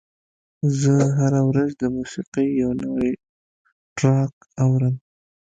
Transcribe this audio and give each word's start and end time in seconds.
زه 0.79 0.95
هره 1.17 1.41
ورځ 1.49 1.69
د 1.81 1.83
موسیقۍ 1.95 2.47
یو 2.61 2.71
نوی 2.83 3.11
ټراک 3.97 4.33
اورم. 4.63 4.95